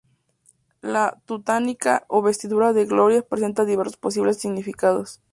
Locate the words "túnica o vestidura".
1.25-2.73